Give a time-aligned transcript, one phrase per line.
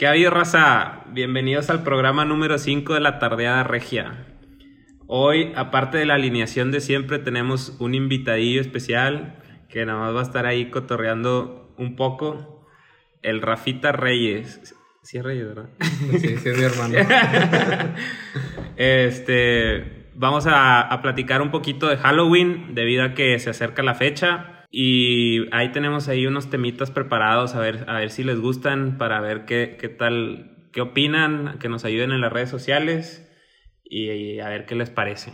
[0.00, 1.02] ¿Qué ha habido, raza?
[1.08, 4.24] Bienvenidos al programa número 5 de la Tardeada Regia.
[5.06, 10.20] Hoy, aparte de la alineación de siempre, tenemos un invitadillo especial que nada más va
[10.20, 12.66] a estar ahí cotorreando un poco.
[13.20, 14.74] El Rafita Reyes.
[15.02, 15.68] Sí es Reyes, ¿verdad?
[16.18, 16.94] Sí, sí es mi hermano.
[18.78, 23.94] este, vamos a, a platicar un poquito de Halloween debido a que se acerca la
[23.94, 24.59] fecha.
[24.70, 29.20] Y ahí tenemos ahí unos temitas preparados, a ver, a ver si les gustan, para
[29.20, 33.28] ver qué, qué tal, qué opinan, que nos ayuden en las redes sociales
[33.84, 35.32] y, y a ver qué les parece.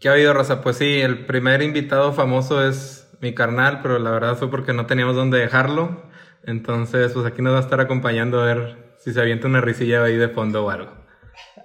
[0.00, 0.62] ¿Qué ha habido, Rosa?
[0.62, 4.86] Pues sí, el primer invitado famoso es mi carnal, pero la verdad fue porque no
[4.86, 6.10] teníamos dónde dejarlo.
[6.44, 10.02] Entonces, pues aquí nos va a estar acompañando a ver si se avienta una risilla
[10.02, 10.92] ahí de fondo o algo.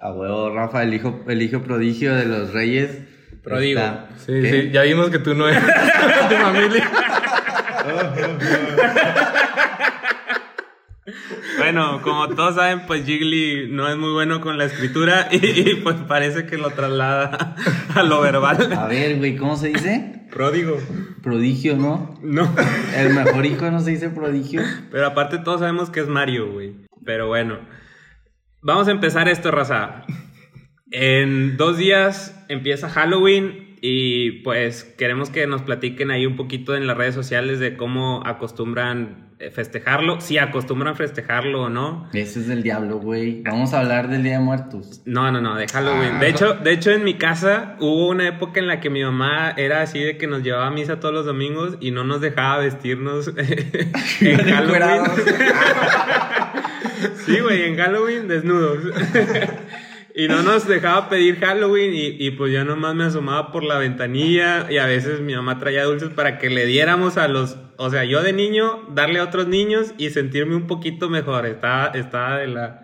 [0.02, 3.04] A huevo, Rafa, el hijo, el hijo prodigio de los reyes.
[3.46, 3.80] Prodigo.
[3.80, 4.50] Está- Sí, ¿Qué?
[4.64, 5.64] sí, ya vimos que tú no eres
[6.30, 6.92] de familia.
[11.60, 15.38] Bueno, como todos saben, pues Jiggly no es muy bueno con la escritura y,
[15.72, 17.56] y, pues parece que lo traslada
[17.94, 18.74] a lo verbal.
[18.74, 20.26] A ver, güey, ¿cómo se dice?
[20.32, 20.78] Pródigo.
[21.22, 22.18] Prodigio, ¿no?
[22.24, 22.54] No.
[22.98, 24.62] El mejor hijo no se dice prodigio.
[24.92, 26.76] Pero aparte todos sabemos que es Mario, güey.
[27.06, 27.60] Pero bueno.
[28.62, 30.04] Vamos a empezar esto, raza.
[30.92, 36.88] En dos días empieza Halloween y pues queremos que nos platiquen ahí un poquito en
[36.88, 42.10] las redes sociales de cómo acostumbran eh, festejarlo, si acostumbran festejarlo o no.
[42.14, 43.44] Ese es del diablo, güey.
[43.44, 45.02] Vamos a hablar del Día de Muertos.
[45.06, 46.20] No, no, no, de Halloween.
[46.20, 49.52] De hecho, de hecho, en mi casa hubo una época en la que mi mamá
[49.58, 52.60] era así de que nos llevaba a misa todos los domingos y no nos dejaba
[52.60, 53.28] vestirnos
[54.22, 55.04] en Halloween.
[57.26, 58.80] sí, güey, en Halloween desnudos.
[60.16, 63.78] Y no nos dejaba pedir Halloween y, y pues yo nomás me asomaba por la
[63.78, 67.90] ventanilla y a veces mi mamá traía dulces para que le diéramos a los, o
[67.90, 71.46] sea, yo de niño darle a otros niños y sentirme un poquito mejor.
[71.46, 72.82] Estaba, estaba de la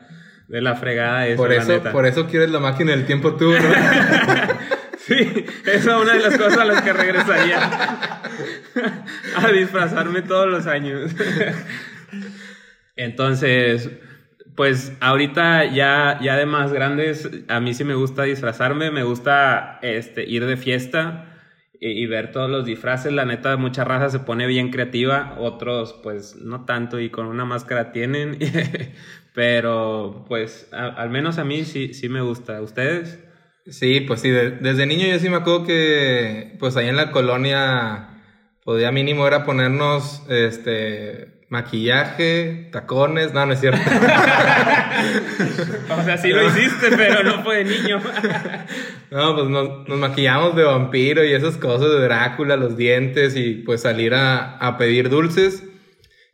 [0.51, 1.93] de la fregada eso, Por la eso, neta.
[1.93, 3.59] por eso quieres la máquina del tiempo tú, ¿no?
[4.97, 7.57] Sí, esa es una de las cosas a las que regresaría.
[9.35, 11.11] a disfrazarme todos los años.
[12.95, 13.89] Entonces,
[14.61, 19.79] pues ahorita ya, ya de más grandes, a mí sí me gusta disfrazarme, me gusta
[19.81, 21.35] este, ir de fiesta
[21.79, 23.11] y, ver todos los disfraces.
[23.11, 27.43] La neta, mucha raza se pone bien creativa, otros pues no tanto y con una
[27.43, 28.37] máscara tienen.
[29.33, 32.61] Pero pues al menos a mí sí, sí me gusta.
[32.61, 33.17] ¿Ustedes?
[33.65, 37.09] Sí, pues sí, de- desde niño yo sí me acuerdo que pues ahí en la
[37.09, 38.09] colonia
[38.63, 43.81] podía mínimo era ponernos este maquillaje, tacones, no, no es cierto.
[45.89, 47.99] O sea, sí lo hiciste, pero no fue de niño.
[49.11, 53.55] No, pues nos, nos maquillamos de vampiro y esas cosas de Drácula, los dientes y
[53.55, 55.65] pues salir a, a pedir dulces.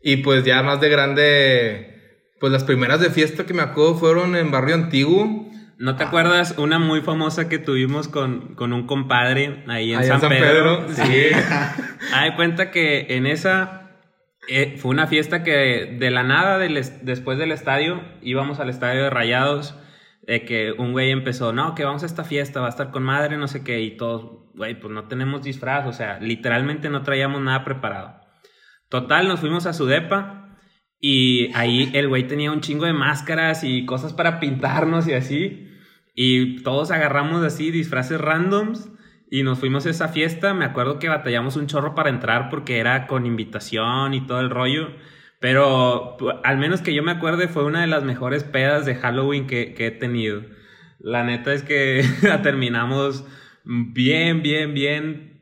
[0.00, 4.36] Y pues ya más de grande, pues las primeras de fiesta que me acuerdo fueron
[4.36, 5.50] en Barrio Antiguo.
[5.76, 10.06] ¿No te acuerdas una muy famosa que tuvimos con, con un compadre ahí en, Ahí
[10.06, 10.86] San, Pedro?
[10.94, 11.30] sí.
[12.12, 13.87] Hay cuenta que en esa
[14.48, 19.10] eh, fue una fiesta que de la nada, después del estadio, íbamos al estadio de
[19.10, 19.78] Rayados,
[20.26, 23.38] que un güey empezó, no, que vamos a esta fiesta, va a estar con madre,
[23.38, 27.40] no sé qué, y todos, güey, pues no tenemos disfraz, o sea, literalmente no traíamos
[27.40, 28.20] nada preparado.
[28.88, 30.58] Total, nos fuimos a su depa
[31.00, 35.68] y ahí el güey tenía un chingo de máscaras y cosas para pintarnos y así.
[36.14, 38.90] Y todos agarramos así disfraces randoms
[39.30, 40.54] y nos fuimos a esa fiesta.
[40.54, 44.50] Me acuerdo que batallamos un chorro para entrar porque era con invitación y todo el
[44.50, 44.88] rollo.
[45.40, 49.46] Pero al menos que yo me acuerde fue una de las mejores pedas de Halloween
[49.46, 50.42] que, que he tenido.
[50.98, 53.24] La neta es que la terminamos
[53.64, 55.40] bien, bien, bien,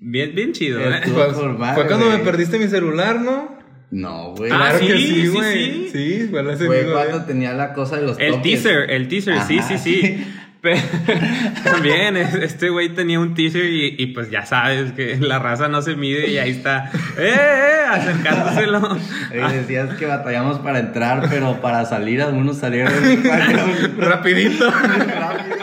[0.00, 0.80] bien, bien chido.
[0.80, 1.00] ¿eh?
[1.04, 1.36] Pues,
[1.74, 3.56] fue cuando me perdiste mi celular, ¿no?
[3.90, 4.50] No, güey.
[4.52, 5.54] Ah, claro que sí, sí, sí, güey.
[5.54, 5.88] sí.
[5.92, 8.42] Sí, fue ese Fue mismo cuando tenía la cosa de los El toques.
[8.62, 10.26] teaser, el teaser, sí, Ajá, sí, sí.
[10.60, 10.82] Pe-
[11.64, 15.68] También es- este güey tenía un teaser y, y pues ya sabes que la raza
[15.68, 17.84] no se mide y ahí está, ¡eh, eh!
[17.90, 18.98] acercándoselo.
[19.46, 22.92] Oye, decías que batallamos para entrar, pero para salir algunos salieron
[23.98, 24.68] Rapidito.
[24.70, 25.58] rápido.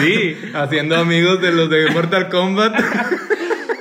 [0.00, 2.74] Sí, Haciendo amigos de los de Mortal Kombat.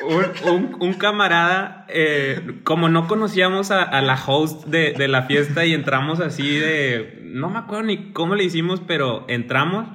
[0.08, 6.58] Un, camarada, eh, como no conocíamos a, la host de, la fiesta y entramos así
[6.58, 9.88] de, no me acuerdo ni cómo le hicimos, pero entramos.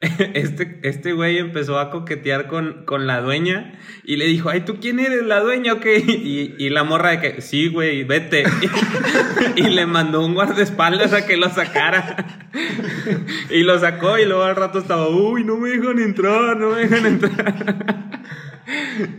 [0.34, 4.76] Este, este güey empezó a coquetear con, con la dueña y le dijo, ay, ¿tú
[4.78, 5.96] quién eres la dueña o qué?
[5.98, 8.44] Y, y la morra de que, sí, güey, vete.
[9.56, 12.48] Y, le mandó un guardaespaldas a que lo sacara.
[13.50, 16.86] Y lo sacó y luego al rato estaba, uy, no me dejan entrar, no me
[16.86, 17.94] dejan entrar.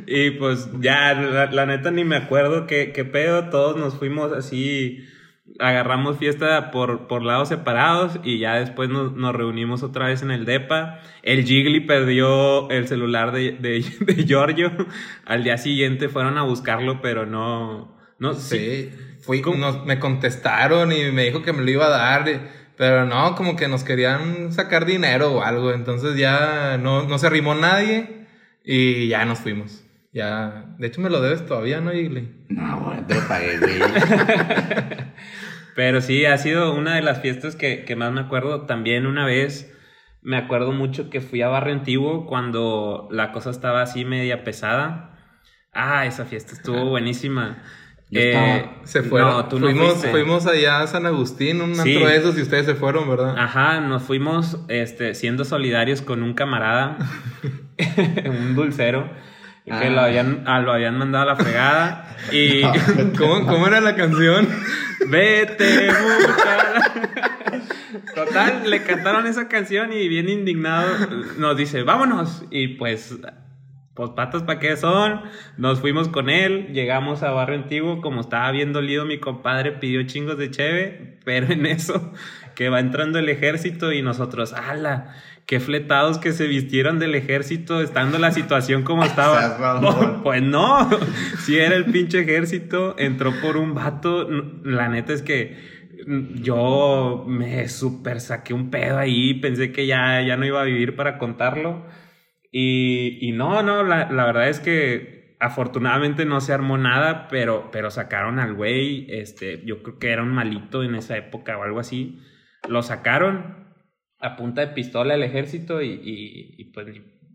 [0.08, 4.32] Y pues ya, la, la neta ni me acuerdo qué, qué pedo, todos nos fuimos
[4.34, 5.06] así
[5.60, 10.32] agarramos fiesta por, por lados separados y ya después nos, nos reunimos otra vez en
[10.32, 11.00] el DEPA.
[11.22, 14.72] El Jiggly perdió el celular de, de, de Giorgio.
[15.26, 17.96] Al día siguiente fueron a buscarlo, pero no...
[18.20, 18.90] no Sí,
[19.22, 22.42] fui, nos- me contestaron y me dijo que me lo iba a dar, y-
[22.78, 27.28] pero no, como que nos querían sacar dinero o algo, entonces ya no, no se
[27.28, 28.25] arrimó nadie
[28.66, 29.86] y ya nos fuimos.
[30.12, 32.46] Ya, de hecho me lo debes todavía, ¿no, Igli?
[32.50, 33.80] No, bueno, te lo pagué, güey.
[35.76, 38.66] Pero sí, ha sido una de las fiestas que, que más me acuerdo.
[38.66, 39.76] También una vez
[40.22, 45.20] me acuerdo mucho que fui a Barrio Antiguo cuando la cosa estaba así media pesada.
[45.74, 47.62] Ah, esa fiesta estuvo buenísima.
[48.12, 49.30] Eh, Se fueron.
[49.32, 51.94] No, tú fuimos, fuimos allá a San Agustín, un Sí.
[51.96, 53.36] de esos y ustedes se fueron, ¿verdad?
[53.38, 56.98] Ajá, nos fuimos este, siendo solidarios con un camarada,
[58.26, 59.10] un dulcero,
[59.66, 59.90] que Ah.
[59.90, 62.16] lo, habían, ah, lo habían mandado a la fregada.
[62.32, 62.62] Y
[63.18, 64.48] ¿Cómo, ¿Cómo era la canción?
[65.10, 66.92] vete, mucha.
[68.14, 70.88] Total, le cantaron esa canción y bien indignado
[71.38, 72.44] nos dice, vámonos.
[72.52, 73.16] Y pues,
[73.96, 75.22] pues patas para qué son.
[75.58, 80.04] Nos fuimos con él, llegamos a Barrio Antiguo, como estaba bien dolido mi compadre, pidió
[80.04, 82.12] chingos de cheve, pero en eso
[82.56, 85.16] que va entrando el ejército y nosotros, ala,
[85.46, 90.20] qué fletados que se vistieron del ejército estando la situación como estaba.
[90.24, 90.90] Pues no,
[91.40, 94.28] si era el pinche ejército, entró por un vato,
[94.64, 95.76] la neta es que
[96.42, 100.96] yo me super saqué un pedo ahí, pensé que ya, ya no iba a vivir
[100.96, 101.86] para contarlo.
[102.58, 107.92] Y, no, no, la, la verdad es que afortunadamente no se armó nada, pero, pero
[107.92, 111.82] sacaron al güey, este, yo creo que era un malito en esa época o algo
[111.82, 112.18] así.
[112.70, 113.76] Lo sacaron
[114.22, 116.88] a punta de pistola el ejército y, pues,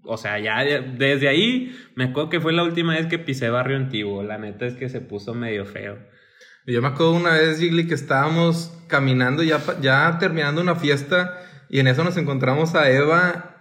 [0.05, 3.50] o sea, ya de- desde ahí me acuerdo que fue la última vez que pisé
[3.50, 4.23] Barrio Antiguo.
[4.23, 5.99] La neta es que se puso medio feo.
[6.66, 11.38] Yo me acuerdo una vez, Gigli, que estábamos caminando ya, ya terminando una fiesta
[11.69, 13.59] y en eso nos encontramos a Eva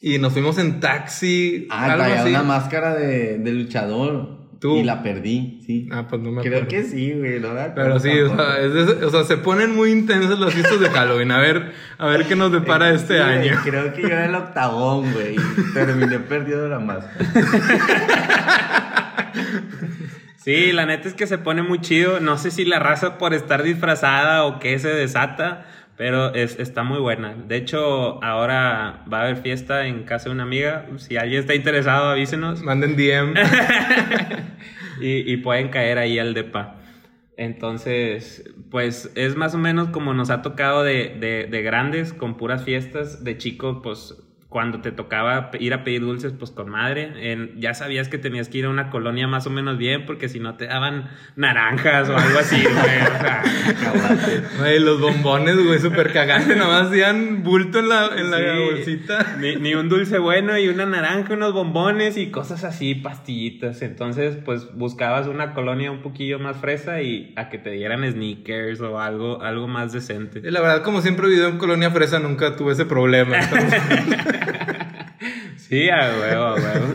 [0.00, 2.30] y nos fuimos en taxi, Ah, algo traía así.
[2.30, 4.36] una máscara de, de luchador.
[4.60, 4.76] Tú.
[4.76, 5.88] Y la perdí, sí.
[5.92, 6.68] Ah, pues no me Creo acuerdo.
[6.68, 7.38] que sí, güey.
[7.38, 10.52] No Pero sí, o sea, es de ese- o sea, se ponen muy intensas las
[10.52, 11.30] fiestas de Halloween.
[11.30, 13.60] A ver, a ver qué nos depara este Sí, güey, año.
[13.62, 15.36] Creo que yo era el octagón, güey.
[15.74, 17.24] Terminé perdiendo la máscara.
[20.36, 22.20] Sí, la neta es que se pone muy chido.
[22.20, 25.66] No sé si la raza por estar disfrazada o qué se desata,
[25.98, 27.34] pero es, está muy buena.
[27.34, 30.86] De hecho, ahora va a haber fiesta en casa de una amiga.
[30.96, 32.62] Si alguien está interesado, avísenos.
[32.62, 33.34] Manden DM.
[35.00, 36.76] y, y pueden caer ahí al depa.
[37.36, 42.36] Entonces, pues es más o menos como nos ha tocado de, de, de grandes, con
[42.36, 44.16] puras fiestas, de chico, pues
[44.48, 48.48] cuando te tocaba ir a pedir dulces, pues con madre, en- ya sabías que tenías
[48.48, 52.08] que ir a una colonia más o menos bien, porque si no te daban naranjas
[52.08, 52.74] o algo así, güey.
[52.74, 53.42] O sea,
[54.58, 56.56] Güey, los bombones, güey, súper cagaste.
[56.56, 58.64] Nada más hacían bulto en la, en la Sí.
[58.72, 59.36] bolsita.
[59.38, 63.82] Ni, ni un dulce bueno y una naranja, unos bombones y cosas así, pastillitas.
[63.82, 68.80] Entonces, pues buscabas una colonia un poquillo más fresa y a que te dieran sneakers
[68.80, 70.40] o algo, algo más decente.
[70.42, 73.38] Y la verdad, como siempre he vivido en Colonia Fresa, nunca tuve ese problema.
[73.40, 73.82] Entonces,
[75.68, 76.94] Sí, a huevo, a huevo.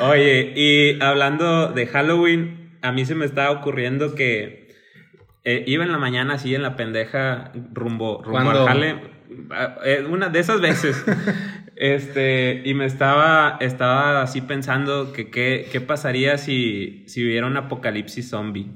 [0.10, 4.68] Oye, y hablando de Halloween, a mí se me estaba ocurriendo que
[5.42, 8.96] eh, iba en la mañana así en la pendeja rumbo, rumbo al jale.
[9.50, 11.04] Ah, eh, Una de esas veces.
[11.78, 17.58] Este, y me estaba, estaba así pensando que qué, qué pasaría si, si hubiera un
[17.58, 18.70] apocalipsis zombie.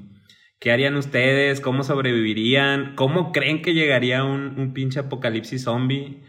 [0.59, 1.61] ¿Qué harían ustedes?
[1.61, 2.93] ¿Cómo sobrevivirían?
[2.95, 6.21] ¿Cómo creen que llegaría un, un pinche apocalipsis zombie?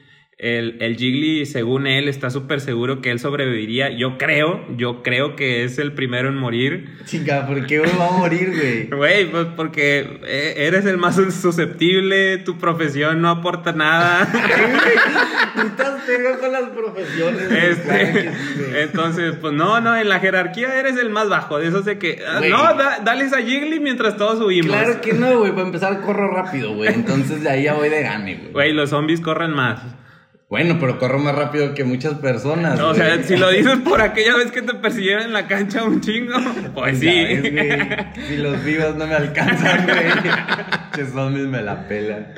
[0.42, 3.90] El, el Jiggly, según él, está súper seguro que él sobreviviría.
[3.96, 6.88] Yo creo, yo creo que es el primero en morir.
[7.04, 8.88] Chica, ¿por qué me va a morir, güey?
[8.90, 14.28] Güey, pues porque eh, eres el más susceptible, tu profesión no aporta nada.
[15.54, 16.02] Tú estás
[16.40, 17.42] con las profesiones.
[17.52, 18.30] Este,
[18.82, 21.58] entonces, pues no, no, en la jerarquía eres el más bajo.
[21.60, 22.20] De eso sé que.
[22.26, 24.66] ah, no, da- dales a Jiggly mientras todos subimos.
[24.74, 25.52] Claro que no, güey.
[25.52, 26.92] Para empezar, corro rápido, güey.
[26.92, 28.52] Entonces de ahí ya voy de gane, güey.
[28.52, 29.80] Güey, los zombies corren más.
[30.52, 32.78] Bueno, pero corro más rápido que muchas personas.
[32.78, 32.96] O güey.
[32.96, 36.34] sea, si lo dices por aquella vez que te persiguieron en la cancha un chingo,
[36.74, 37.06] pues sí.
[37.06, 40.34] ves, güey, Si los vivos no me alcanzan, güey.
[40.94, 42.34] Que zombies me la pelan.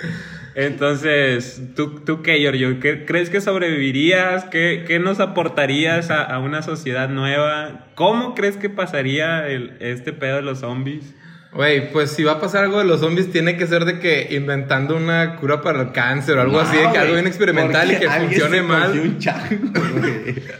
[0.54, 2.78] Entonces, ¿tú, tú qué, Giorgio?
[2.78, 4.44] ¿Qué- ¿Crees que sobrevivirías?
[4.44, 7.86] ¿Qué, qué nos aportarías a, a una sociedad nueva?
[7.96, 11.12] ¿Cómo crees que pasaría el, este pedo de los zombies?
[11.54, 14.26] Güey, pues si va a pasar algo de los zombies, tiene que ser de que
[14.30, 17.96] inventando una cura para el cáncer o algo así, de que algo bien experimental y
[17.96, 18.90] que funcione mal.
[18.98, 19.70] un chango.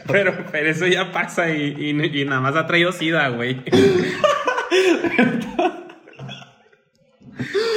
[0.06, 3.62] Pero, pero eso ya pasa y, y- y nada más ha traído sida, güey.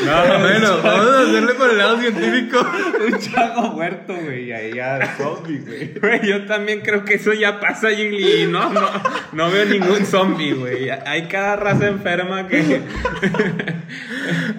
[0.05, 2.65] No, bueno, vamos a hacerle por el lado científico.
[3.05, 4.51] Un chango muerto, güey.
[4.51, 5.93] Ahí ya zombie, güey.
[6.00, 8.89] Güey, yo también creo que eso ya pasa, y No, no,
[9.33, 10.89] no veo ningún zombie, güey.
[10.89, 12.81] Hay cada raza enferma que.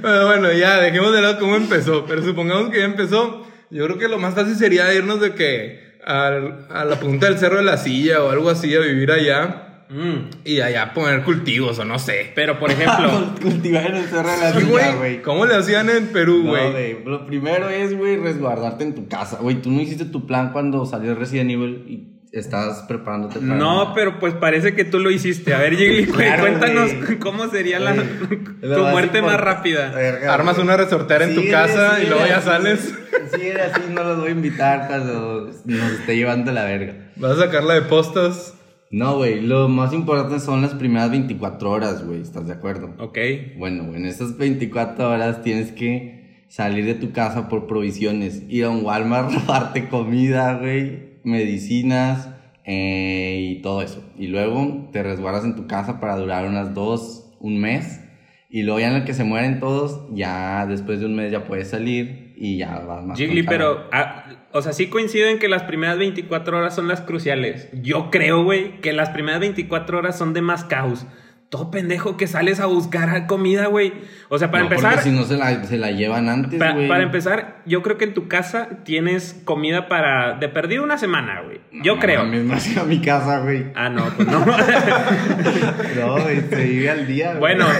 [0.03, 2.05] Pero bueno, ya, dejemos de lado cómo empezó.
[2.07, 3.47] Pero supongamos que ya empezó.
[3.71, 7.39] Yo creo que lo más fácil sería irnos de que al- a la punta del
[7.39, 9.68] cerro de la silla o algo así a vivir allá.
[9.91, 12.33] Mm, Y allá poner cultivos o no sé.
[12.35, 15.23] Pero, por ejemplo, Cultivar en el cerro de la Sí, silla, güey.
[15.23, 17.03] ¿Cómo le hacían en Perú, güey?
[17.05, 19.39] Lo primero es, güey, resguardarte en tu casa.
[19.41, 23.55] Güey, tú no hiciste tu plan cuando salió Resident Evil y estás preparándote para.
[23.55, 25.55] no, pero pues parece que tú lo hiciste.
[25.55, 26.91] A ver, Jiggly, Claro, cuéntanos
[27.21, 29.91] cómo sería la, tu muerte más rápida.
[29.93, 32.95] Verga, Armas una resortera en tu casa y luego ya sales.
[33.35, 36.95] Sí, así no los voy a invitar cuando nos esté llevando la verga.
[37.17, 38.55] Vas a sacarla de postas.
[38.91, 42.95] No, güey, lo más importante son las primeras 24 horas, güey, ¿estás de acuerdo?
[42.99, 43.19] Ok.
[43.59, 48.71] Bueno, en esas 24 horas tienes que salir de tu casa por provisiones, ir a
[48.71, 52.31] un Walmart, robarte comida, güey, medicinas
[52.65, 54.03] eh, y todo eso.
[54.17, 58.01] Y luego te resguardas en tu casa para durar unas dos, un mes.
[58.49, 61.45] Y luego ya en el que se mueren todos, ya después de un mes ya
[61.45, 63.19] puedes salir y ya vas más.
[63.19, 67.69] Jiggly, pero, ah, o sea, sí coinciden que las primeras 24 horas son las cruciales.
[67.73, 71.07] Yo creo, güey, que las primeras 24 horas son de más caos.
[71.51, 73.95] Todo pendejo que sales a buscar comida, güey.
[74.29, 76.73] O sea, para No, empezar, Porque si no se la, se la llevan antes, pa-
[76.73, 76.89] güey.
[76.89, 81.41] para empezar, yo creo que en tu casa tienes comida para de perdido una semana,
[81.41, 81.63] güey.
[81.83, 82.25] Yo No, creo.
[82.27, 83.65] no hacia mi casa, güey.
[83.75, 84.45] Ah, no, pues no.
[85.97, 87.41] No, se vive al día, güey.
[87.41, 87.67] bueno,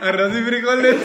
[0.00, 0.96] Arroz y frijoles.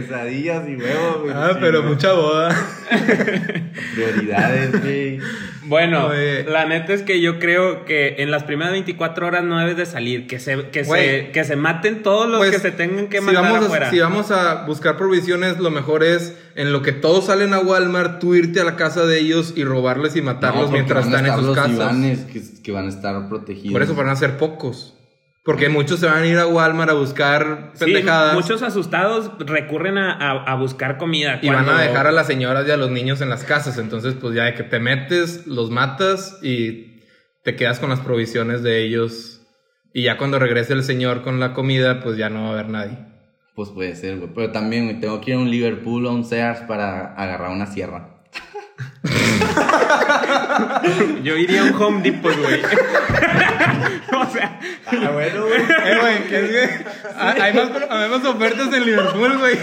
[0.00, 1.34] Quesadillas y huevos, güey.
[1.36, 1.92] Ah, Sí, pero güey.
[1.94, 2.56] mucha boda.
[3.94, 5.18] Prioridades, güey.
[5.64, 6.44] bueno, Oye.
[6.44, 9.86] la neta es que yo creo que en las primeras 24 horas no debes de
[9.86, 13.18] salir, que se que se que se maten todos los Pues, que se tengan que
[13.18, 13.88] si matar vamos afuera.
[13.88, 17.58] A, si vamos a buscar provisiones, lo mejor es en lo que todos salen a
[17.60, 21.14] Walmart, tú irte a la casa de ellos y robarles y matarlos porque mientras van
[21.14, 21.74] a están en estar sus los casas.
[21.74, 23.72] Ivanes que, que van a estar protegidos.
[23.72, 24.94] Por eso van a ser pocos.
[25.44, 29.98] Porque muchos se van a ir a Walmart a buscar Sí, pendejadas muchos asustados recurren
[29.98, 31.40] a, a- a buscar comida.
[31.42, 33.76] y van a dejar a las señoras y a los niños en las casas.
[33.78, 37.00] Entonces, pues ya de que te metes, los matas y
[37.42, 39.40] te quedas con las provisiones de ellos.
[39.92, 42.68] Y ya cuando regrese el señor con la comida, pues ya no va a haber
[42.68, 42.98] nadie.
[43.56, 44.30] Pues puede ser, güey.
[44.32, 47.50] Pero también, güey, tengo que ir a un Liverpool o a un Sears para agarrar
[47.50, 48.22] una sierra.
[51.22, 52.60] Yo iría a un Home Depot, güey.
[54.12, 54.58] o sea,
[55.00, 55.60] Ah, bueno, güey.
[55.60, 56.84] Eh, güey, es que
[57.18, 59.58] hay más, hay más ofertas en Liverpool, güey.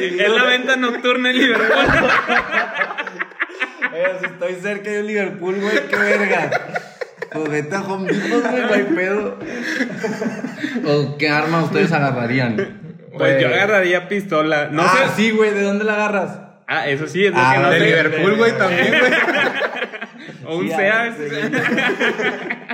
[0.00, 1.86] es la venta nocturna en Liverpool.
[3.90, 6.50] Pero si estoy cerca de Liverpool, güey, qué verga.
[7.32, 9.38] Pues vete a Home Depot, güey, no hay pedo.
[10.86, 12.80] ¿O qué arma ustedes agarrarían?
[13.16, 14.68] Pues yo agarraría pistola.
[14.70, 15.22] No ah, sé.
[15.22, 16.45] sí, güey, ¿de dónde la agarras?
[16.66, 17.84] Ah, eso sí, es lo Ah, que no De sé.
[17.86, 19.12] Liverpool, güey, también, güey.
[20.48, 21.16] O un Sí, Sears.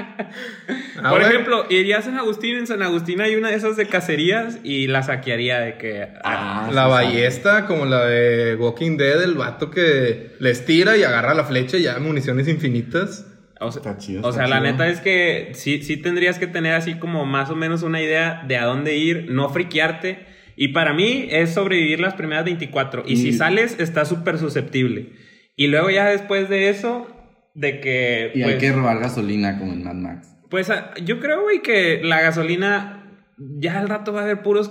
[1.03, 2.57] Ah, Por ejemplo, iría a San Agustín.
[2.57, 6.09] En San Agustín hay una de esas de cacerías y la saquearía de que.
[6.23, 11.35] Ah, La ballesta, como la de Walking Dead, el vato que les tira y agarra
[11.35, 13.27] la flecha y ya municiones infinitas.
[13.61, 16.75] O sea, Está chido, o sea, la neta es que sí, sí tendrías que tener
[16.75, 20.27] así como más o menos una idea de a dónde ir, no friquearte.
[20.63, 23.03] Y para mí es sobrevivir las primeras 24.
[23.05, 25.09] Y, si sales, estás súper susceptible.
[25.57, 27.09] Y luego ya después de eso,
[27.57, 28.31] de que...
[28.33, 30.37] Y hay pues, que robar gasolina como en Mad Max.
[30.51, 33.27] Pues ah, yo creo, güey, que la gasolina
[33.59, 34.71] ya al rato va a haber puros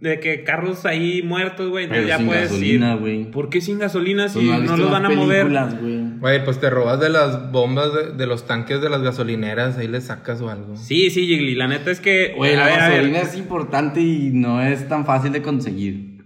[0.00, 1.84] de que carros ahí muertos, güey.
[1.84, 3.00] Entonces Pero ya sin puedes gasolina, ir.
[3.00, 3.30] güey.
[3.30, 5.48] ¿Por qué sin gasolina si Pues no los van a mover?
[5.48, 5.78] películas,
[6.18, 6.44] güey.
[6.44, 10.00] Pues te robas de las bombas de, de los tanques de las gasolineras, ahí le
[10.00, 10.76] sacas o algo.
[10.76, 11.54] Sí, sí, Jiggly.
[11.54, 12.34] La neta es que.
[12.36, 16.16] Güey, la gasolina es importante y no es tan fácil de conseguir.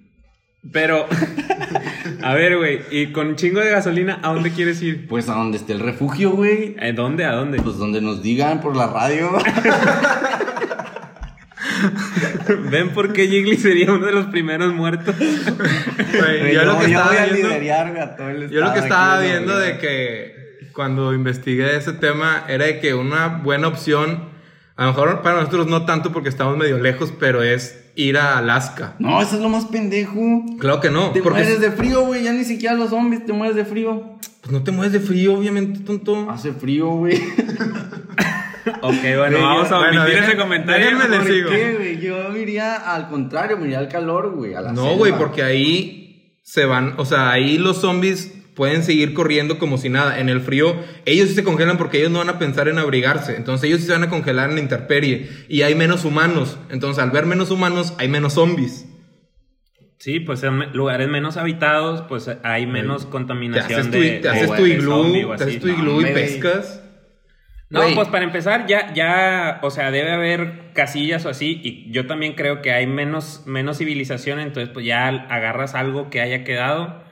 [0.72, 1.06] Pero.
[2.22, 2.80] a ver, güey.
[2.90, 5.06] Y con un chingo de gasolina, ¿a dónde quieres ir?
[5.08, 6.76] Pues a donde esté el refugio, güey.
[6.80, 7.24] ¿A dónde?
[7.24, 7.60] ¿A dónde?
[7.60, 9.30] Pues donde nos digan por la radio.
[12.70, 15.14] ¿Ven por qué Jiggly sería uno de los primeros muertos?
[15.18, 19.20] Yo lo que yo estaba viendo, liderar, güey, a todo el yo lo que estaba
[19.20, 24.28] viendo de que cuando investigué ese tema era de que una buena opción,
[24.76, 28.38] a lo mejor para nosotros no tanto porque estamos medio lejos, pero es ir a
[28.38, 28.94] Alaska.
[28.98, 30.20] No, eso es lo más pendejo.
[30.58, 32.22] Claro que no, Te porque mueres de frío, güey.
[32.24, 34.18] Ya ni siquiera los zombies te mueres de frío.
[34.40, 36.30] pues no te mueves de frío, obviamente, tonto.
[36.30, 37.20] Hace frío, güey.
[38.82, 40.98] ok, bueno, Güey, vamos a bueno, omitir ese comentario.
[40.98, 41.98] ¿Por qué, güey?
[42.00, 44.54] Yo iría al contrario, me iría al calor, güey.
[44.54, 44.96] a la No, selva.
[44.96, 49.88] güey, porque ahí se van, o sea, ahí los zombies pueden seguir corriendo como si
[49.88, 50.18] nada.
[50.20, 53.36] En el frío, ellos sí se congelan porque ellos no van a pensar en abrigarse.
[53.36, 55.30] Entonces ellos sí se van a congelar en la intemperie.
[55.48, 56.58] Y hay menos humanos.
[56.70, 58.86] Entonces al ver menos humanos, hay menos zombies.
[59.98, 64.28] Sí, pues en lugares menos habitados, pues hay menos Te contaminación haces tu, de, te
[64.30, 66.79] haces de- tu de iglú, zombie o te haces tu No, iglú y pescas.
[67.70, 72.06] No, pues para empezar, ya, ya, o sea, debe haber casillas o así, y yo
[72.06, 77.04] también creo que hay menos, menos civilización, entonces pues ya agarras algo que haya quedado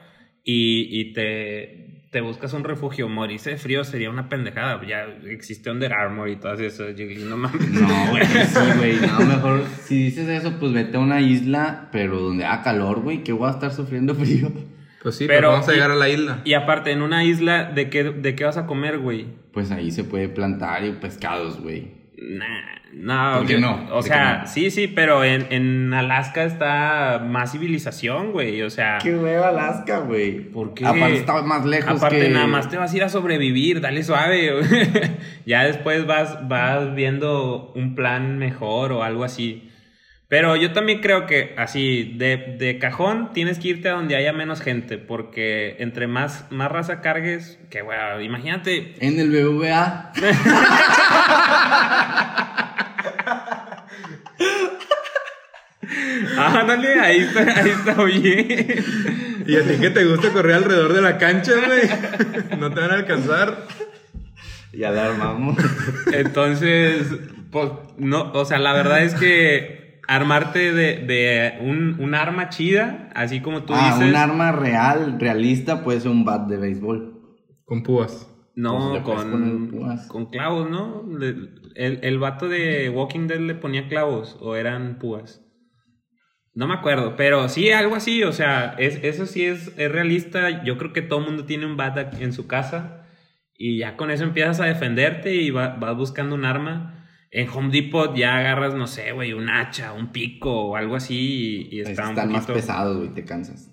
[0.43, 3.07] y, y te, te buscas un refugio.
[3.07, 7.37] Morirse de frío sería una pendejada, ya existe Under Armour y todo eso, yo- no
[7.37, 7.69] mames.
[7.71, 8.95] No, güey, sí, güey.
[8.99, 13.23] No, mejor, si dices eso, pues vete a una isla, pero donde haga calor, güey,
[13.23, 14.51] que voy a estar sufriendo frío.
[15.01, 16.41] Pues sí, Pero- pero vamos a y- llegar a la isla.
[16.43, 19.27] Y aparte, en una isla, ¿de qué, de qué vas a comer, güey?
[19.53, 21.99] Pues ahí se puede plantar y pescados, güey.
[22.21, 22.45] Nah,
[22.91, 23.37] no.
[23.37, 23.85] ¿Por qué yo- no?
[23.85, 24.47] O ¿Por qué sea, no?
[24.47, 28.61] sí, sí, pero en, en Alaska está más civilización, güey.
[28.63, 30.41] O sea, Qué hueva Alaska, güey.
[30.51, 30.85] ¿por qué?
[30.85, 32.29] Aparte está más lejos Aparte, que...
[32.29, 34.51] nada más te vas a ir a sobrevivir, dale suave.
[35.45, 39.68] ya después vas, vas viendo un plan mejor o algo así.
[40.29, 44.31] Pero yo también creo que así, de, de cajón, tienes que irte a donde haya
[44.31, 50.11] menos gente, porque entre más, más raza cargues, que bueno, imagínate, En el BBVA.
[56.37, 58.85] ándale, ahí está, ahí está bien.
[59.47, 61.89] ¿Y a ti que te gusta correr alrededor de la cancha, güey?
[62.59, 63.65] No te van a alcanzar.
[64.73, 65.57] Ya la armamos.
[66.13, 67.07] Entonces,
[67.49, 69.78] pues, no, o sea, la verdad es que
[70.09, 74.09] armarte de, de un, un arma chida, así como tú ah, dices.
[74.09, 77.21] un arma real, realista, puede ser un bat de béisbol.
[77.65, 78.25] Con púas.
[78.55, 80.07] No, Pues con, púas.
[80.07, 81.05] con clavos, ¿no?
[81.17, 85.41] Le- el, el vato de Walking Dead le ponía clavos o eran púas.
[86.55, 90.63] No me acuerdo, pero sí, algo así, o sea, es, eso sí es, es realista.
[90.65, 93.05] Yo creo que todo el mundo tiene un bat en su casa
[93.55, 96.98] y ya con eso empiezas a defenderte y va- vas buscando un arma.
[97.31, 101.67] En Home Depot ya agarras, no sé, güey, un hacha, un pico o algo así
[101.71, 103.69] y, y está un están más pesados, güey, te cansas.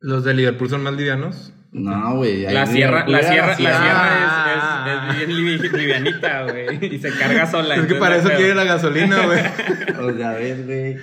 [0.00, 1.52] ¿Los de Liverpool son más livianos?
[1.72, 2.42] No, güey.
[2.42, 3.80] La sierra, la sierra, la sierra.
[3.80, 6.94] sierra es, es, es bien livi- livianita, güey.
[6.94, 7.76] Y se carga sola.
[7.76, 9.40] Es que para eso quiere la gasolina, güey.
[10.00, 10.96] O sea, ves, güey.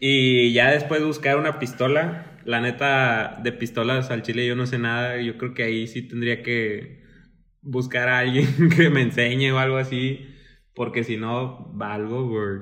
[0.00, 2.26] Y ya después buscar una pistola.
[2.44, 5.20] La neta, de pistolas al chile yo no sé nada.
[5.20, 7.02] Yo creo que ahí sí tendría que
[7.60, 10.31] buscar a alguien que me enseñe o algo así.
[10.82, 12.58] Porque si no, valgo, güey.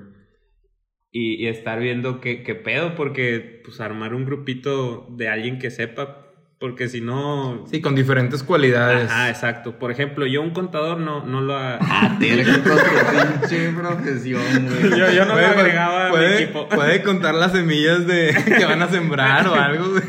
[1.11, 2.95] Y, y estar viendo qué, qué pedo.
[2.95, 6.27] Porque, pues, armar un grupito de alguien que sepa.
[6.59, 7.65] Porque si no...
[7.71, 9.11] Sí, con diferentes cualidades.
[9.11, 9.79] Ajá, exacto.
[9.79, 11.57] Por ejemplo, yo un contador no, no lo...
[11.57, 14.91] ha- Ah, pinche profesión, güey.
[14.99, 16.69] Yo, yo no Puede- lo agregaba a mi puede, equipo.
[16.69, 20.03] puede contar las semillas de que van a sembrar o algo, güey.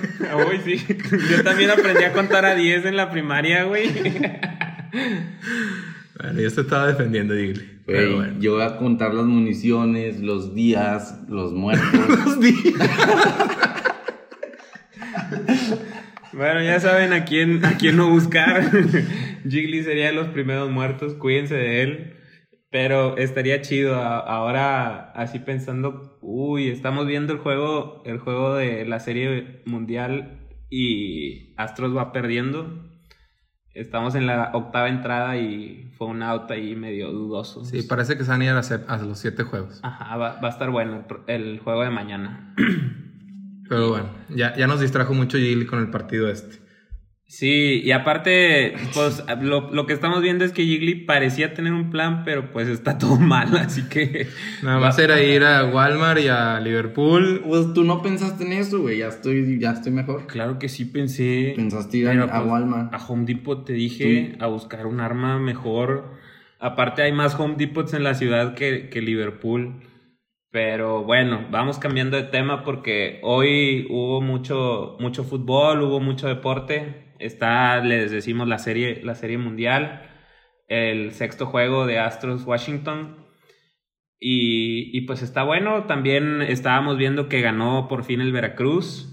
[0.50, 0.86] Uy, sí.
[1.30, 3.90] Yo también aprendí a contar a 10 en la primaria, güey.
[6.20, 7.64] Bueno, yo te estaba defendiendo, Digli.
[7.86, 8.40] Pero bueno.
[8.40, 11.90] yo voy a contar las municiones, los días, los muertos.
[12.26, 12.90] Los días.
[16.34, 18.72] Bueno, ya saben a quién, a quién no buscar.
[19.50, 22.14] Jiggly sería de los primeros muertos, cuídense de él.
[22.70, 23.96] Pero estaría chido.
[23.96, 31.54] Ahora, así pensando, uy, estamos viendo el juego, el juego de la serie mundial y
[31.58, 32.91] Astros va perdiendo.
[33.74, 37.64] Estamos en la octava entrada y fue un out ahí medio dudoso.
[37.64, 39.80] Sí, parece que se van a ir a, los siete juegos.
[39.82, 42.54] Ajá, va, va a estar bueno el, juego de mañana.
[43.70, 46.60] Pero bueno, ya, ya nos distrajo mucho Gigli con el partido este.
[47.32, 51.90] Sí, y aparte, pues lo, lo que estamos viendo es que Jiggly parecía tener un
[51.90, 54.28] plan, pero pues está todo mal, así que...
[54.62, 57.42] Nada más era ir a Walmart y a Liverpool.
[57.48, 58.98] Pues tú no pensaste en eso, güey.
[58.98, 60.28] Ya estoy, ya estoy mejor.
[60.28, 61.54] Claro que sí pensé...
[61.56, 62.94] Pensaste ir a- pero, a pues, Walmart.
[62.94, 66.12] A Home Depot te dije a buscar un arma mejor.
[66.60, 69.82] Aparte hay más Home Depots en la ciudad que, que Liverpool.
[70.52, 77.11] Pero bueno, vamos cambiando de tema porque hoy hubo mucho, mucho fútbol, hubo mucho deporte.
[77.22, 80.10] Está, les decimos, la serie, la serie mundial,
[80.68, 83.18] el sexto juego de Astros Washington.
[84.20, 85.86] Y, y pues está bueno.
[85.86, 89.08] También estábamos viendo que ganó por fin el Veracruz.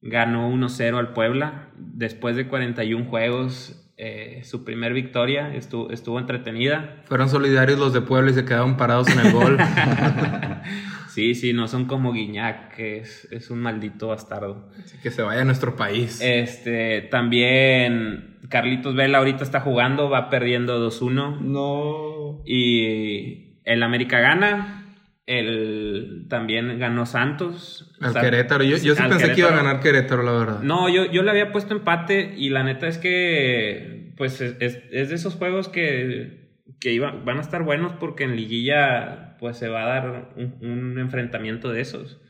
[0.00, 1.70] Ganó 1-0 al Puebla.
[1.76, 5.54] Después de 41 juegos, eh, su primer victoria.
[5.54, 7.02] Estuvo, estuvo entretenida.
[7.04, 9.58] Fueron solidarios los de Puebla y se quedaron parados en el gol.
[11.16, 14.68] Sí, sí, no son como Guiñac, que es, es un maldito bastardo.
[14.78, 16.20] Así que se vaya a nuestro país.
[16.22, 21.40] Este, también Carlitos Vela ahorita está jugando, va perdiendo 2-1.
[21.40, 22.42] No.
[22.44, 24.82] Y el América gana.
[25.24, 27.92] El, también ganó Santos.
[28.00, 28.62] Al O sea, Querétaro.
[28.64, 30.60] Yo, yo sí pensé que iba a ganar Querétaro, la verdad.
[30.60, 34.82] No, yo, yo le había puesto empate y la neta es que pues es, es-
[34.92, 36.45] es de esos juegos que,
[36.80, 40.56] que iba- van a estar buenos porque en liguilla pues se va a dar un,
[40.60, 42.20] un enfrentamiento de esos.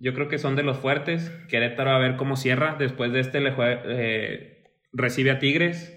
[0.00, 1.30] Yo creo que son de los fuertes.
[1.48, 2.76] Querétaro a ver cómo cierra.
[2.78, 5.92] Después de este le jue- eh, recibe a Tigres.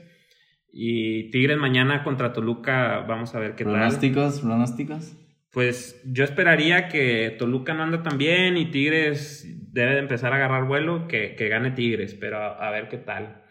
[0.71, 3.73] Y Tigres mañana contra Toluca, vamos a ver qué tal.
[3.73, 4.41] ¿Pronósticos?
[4.41, 5.15] ¿Pronósticos?
[5.51, 10.35] Pues yo esperaría que Toluca no anda tan bien y Tigres debe de empezar a
[10.35, 13.43] agarrar vuelo, que, que gane Tigres, pero a, a ver qué tal.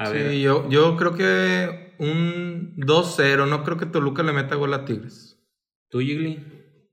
[0.00, 0.30] A ver.
[0.30, 3.46] Sí, yo, yo creo que un 2-0.
[3.48, 5.38] No creo que Toluca le meta gol a Tigres.
[5.90, 6.38] ¿Tú, Gigli?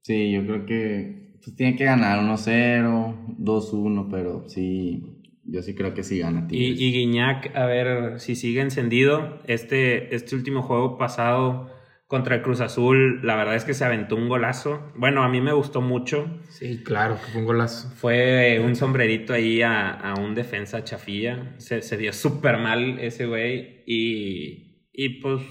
[0.02, 5.94] Sí, yo creo que pues, tiene que ganar 1-0, 2-1, pero sí, yo sí creo
[5.94, 6.82] que sí gana Y, Tigres.
[6.82, 9.40] y Guiñac, a ver si sigue encendido.
[9.46, 11.70] Este, este último juego pasado
[12.08, 14.92] contra el Cruz Azul, la verdad es que se aventó un golazo.
[14.96, 16.40] Bueno, a mí me gustó mucho.
[16.50, 17.90] Sí, claro, que fue un golazo.
[17.92, 21.54] Fue un sombrerito ahí a, a un defensa chafilla.
[21.58, 23.84] Se, se vio súper mal ese güey.
[23.86, 25.42] Y, y pues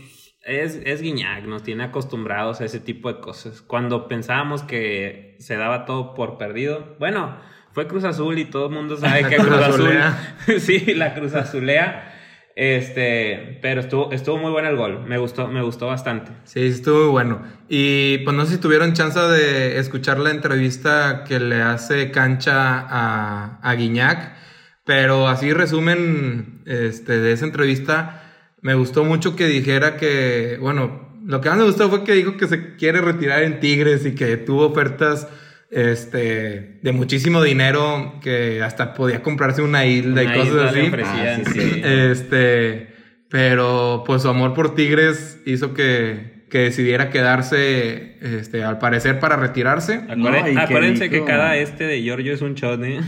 [0.47, 3.61] es, es Guiñac, nos tiene acostumbrados a ese tipo de cosas.
[3.61, 7.37] Cuando pensábamos que se daba todo por perdido, bueno,
[7.73, 9.99] fue Cruz Azul y todo el mundo sabe que Cruz Azul.
[10.59, 12.15] Sí, la Cruz Azulea.
[12.57, 15.05] Este, pero estuvo, estuvo muy bueno el gol.
[15.07, 16.33] Me gustó, me gustó bastante.
[16.45, 17.43] Sí, estuvo muy bueno.
[17.69, 22.81] Y pues no sé si tuvieron chance de escuchar la entrevista que le hace cancha
[22.81, 24.35] a, a Guiñac,
[24.85, 28.23] pero así resumen este, de esa entrevista,
[28.63, 32.39] me gustó mucho que dijera que, bueno, lo que más me gustó fue que dijo
[32.39, 35.29] que se quiere retirar en Tigres y que tuvo ofertas
[35.71, 40.89] este, de muchísimo dinero, que hasta podía comprarse una isla y cosas isla le así.
[40.89, 41.71] ofrecían, Ah, sí, sí.
[41.71, 41.81] sí.
[41.85, 42.87] Este,
[43.29, 49.35] pero pues su amor por Tigres hizo que, que decidiera quedarse, este, al parecer para
[49.37, 50.01] retirarse.
[50.17, 53.01] No, acuérdense que dijo- cada este de Giorgio es un shot, ¿eh?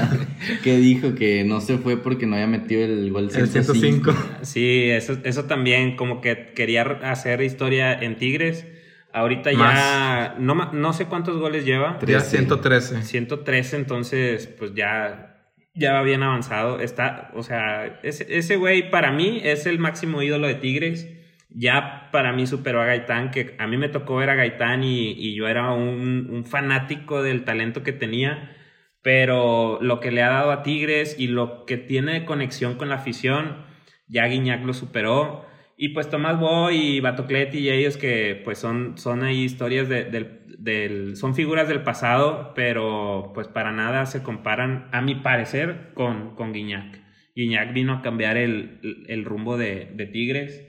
[0.62, 4.14] Que dijo que no se fue porque no había metido el gol El 105.
[4.42, 8.66] Sí, eso, eso también, como que quería hacer historia en Tigres.
[9.12, 11.98] Ahorita ya no, no sé cuántos goles lleva.
[12.00, 12.38] Ya 13.
[12.38, 13.02] 113.
[13.02, 15.36] 113, entonces pues ya,
[15.74, 16.80] ya va bien avanzado.
[16.80, 21.08] Está, o sea, ese, ese güey para mí es el máximo ídolo de Tigres.
[21.50, 25.10] Ya para mí superó a Gaitán, que a mí me tocó ver a Gaitán y,
[25.10, 28.56] y yo era un, un fanático del talento que tenía.
[29.02, 32.88] Pero lo que le ha dado a Tigres y lo que tiene de conexión con
[32.88, 33.66] la afición,
[34.06, 35.44] ya Guiñac lo superó.
[35.76, 40.04] Y pues Tomás Boy y Batocletti y ellos que pues son, son ahí historias de-
[40.04, 45.90] del, del- son figuras del pasado, pero pues para nada se comparan, a mi parecer,
[45.94, 47.00] con, con Guiñac.
[47.34, 50.68] Guiñac vino a cambiar el, el rumbo de, de Tigres.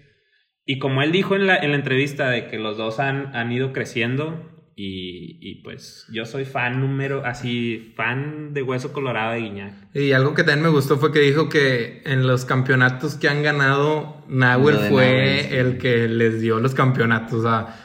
[0.65, 3.51] Y como él dijo en la, en la entrevista de que los dos han, han
[3.51, 9.39] ido creciendo y, y pues yo soy fan número, así, fan de hueso colorado de
[9.39, 9.73] Guiñac.
[9.93, 13.43] Y algo que también me gustó fue que dijo que en los campeonatos que han
[13.43, 15.55] ganado, Nahuel fue Nahuel, sí.
[15.55, 17.33] el que les dio los campeonatos.
[17.33, 17.75] O sea,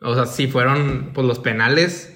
[0.00, 2.13] o sea sí fueron pues, los penales.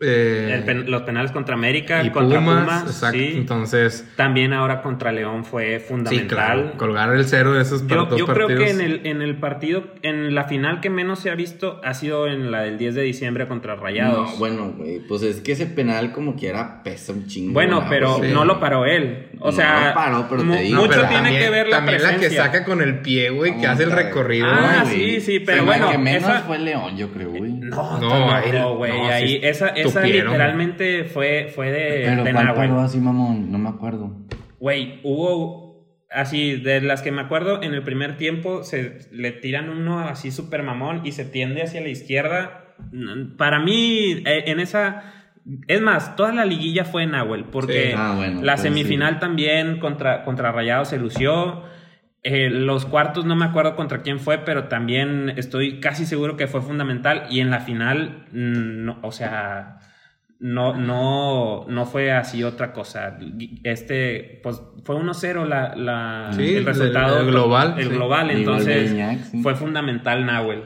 [0.00, 3.18] Eh, pen- los penales contra América, y contra Pumas, Pumas, exacto.
[3.18, 3.32] sí.
[3.36, 6.26] Entonces, También ahora contra León fue sí, fundamental.
[6.28, 8.64] claro, colgar el cero de esos Yo, dos yo creo partidos.
[8.64, 11.92] que en el, en el partido, en la final que menos se ha visto ha
[11.94, 14.30] sido en la del 10 de diciembre contra Rayados.
[14.32, 17.52] No, bueno, güey, pues es que ese penal como quiera pesa un chingo.
[17.52, 18.16] Bueno, ¿no, pero?
[18.22, 18.30] Sí.
[18.32, 19.28] no lo paró él.
[19.38, 20.74] O No sea, lo paró, pero te mu- digo.
[20.76, 22.44] No, mucho pero tiene también- que ver la También la que presencia.
[22.44, 24.46] saca con el pie, güey, que hace el recorrido.
[24.50, 27.59] Ah, sí, sí, pero bueno, que menos esa- fue León, yo creo, güey.
[27.70, 28.92] No, No, güey.
[28.92, 30.32] no, ahí, sí esa, esa tupieron.
[30.32, 32.68] literalmente fue, fue de, Pero de ¿cuál Nahuel.
[32.70, 33.50] paró así, mamón?
[33.50, 34.12] No me acuerdo.
[34.58, 39.70] Güey, hubo así, de las que me acuerdo, en el primer tiempo se le tiran
[39.70, 42.64] uno así súper mamón y se tiende hacia la izquierda.
[43.36, 45.14] Para mí, eh, en esa.
[45.68, 47.94] Es más, toda la liguilla fue en Nahuel, porque Sí.
[47.96, 51.62] Ah, bueno, la semifinal también contra, contra Rayados se lució.
[52.22, 56.46] Eh, los cuartos no me acuerdo contra quién fue, pero también estoy casi seguro que
[56.46, 57.24] fue fundamental.
[57.30, 59.78] Y en la final, mm, no, o sea,
[60.38, 63.16] no, no, no fue así otra cosa.
[63.64, 67.20] Este, pues fue 1-0 la, la- Sí, el resultado.
[67.20, 67.94] el- el global, El sí.
[67.94, 68.94] global, entonces
[69.30, 69.42] sí.
[69.42, 70.64] fue fundamental Nahuel.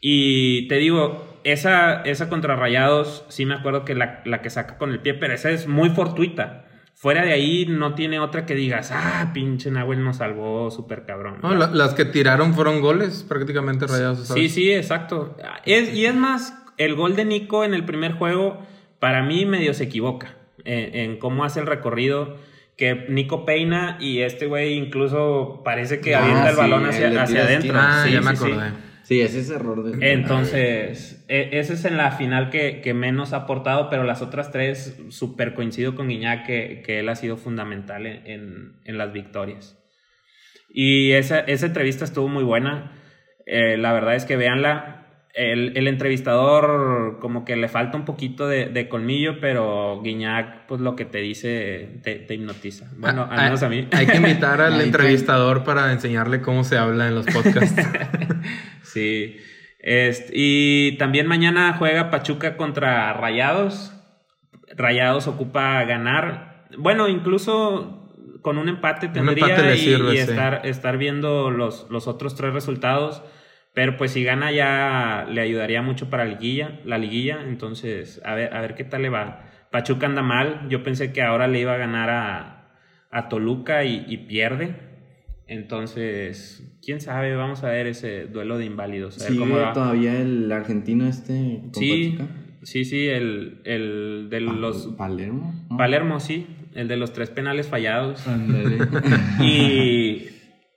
[0.00, 4.76] Y te digo, esa, esa contra Rayados, sí me acuerdo que la, la que saca
[4.78, 6.63] con el pie, pero esa es muy fortuita.
[6.94, 11.38] Fuera de ahí no tiene otra que digas, ah, pinche Nahuel nos salvó súper cabrón.
[11.42, 14.20] No, la- las que tiraron fueron goles, prácticamente rayados.
[14.20, 14.54] Sí, ¿sabes?
[14.54, 15.36] sí, exacto.
[15.66, 18.64] Es, y es más, el gol de Nico en el primer juego,
[19.00, 22.36] para mí medio se equivoca en, en cómo hace el recorrido.
[22.76, 27.22] Que Nico peina y este güey incluso parece que Ah, avienta el sí, balón hacia,
[27.22, 27.78] hacia adentro.
[27.80, 28.70] Ah, Sí, ya me sí, acordé.
[29.04, 30.12] Sí, ese es error de...
[30.12, 34.50] Entonces, e- ese es en la final que, que menos ha aportado, pero las otras
[34.50, 39.12] tres, súper coincido con Guiñac que, que él ha sido fundamental en, en- en las
[39.12, 39.78] victorias.
[40.68, 42.92] Y esa, esa entrevista estuvo muy buena.
[43.46, 45.03] Eh, la verdad es que véanla.
[45.36, 50.80] El, el entrevistador como que le falta un poquito de, de colmillo, pero Guiñac, pues
[50.80, 52.88] lo que te dice, te, te hipnotiza.
[52.98, 53.88] Bueno, al Ah, menos a mí.
[53.90, 57.74] Hay que invitar al entrevistador para enseñarle cómo se habla en los podcasts.
[58.82, 59.38] Sí.
[59.80, 63.92] Este, y también mañana juega Pachuca contra Rayados.
[64.76, 66.66] Rayados ocupa ganar.
[66.78, 68.08] Bueno, incluso
[68.40, 70.30] con un empate tendría empate le y, sirve, y sí.
[70.30, 73.22] estar, estar viendo los, los otros tres resultados.
[73.74, 77.40] Pero pues si gana ya le ayudaría mucho para la liguilla, la liguilla.
[77.46, 79.50] Entonces, a ver, a ver qué tal le va.
[79.72, 80.66] Pachuca anda mal.
[80.70, 82.78] Yo pensé que ahora le iba a ganar a,
[83.10, 84.76] a Toluca y, y pierde.
[85.48, 89.20] Entonces, quién sabe, vamos a ver ese duelo de inválidos.
[89.20, 89.72] A ver cómo ¿Sigue va.
[89.72, 92.36] todavía el argentino este con Sí, Pachuca?
[92.62, 95.52] sí, sí, el, el de los Palermo.
[95.68, 95.76] ¿no?
[95.76, 98.24] Palermo, sí, el de los tres penales fallados.
[99.40, 100.28] Y,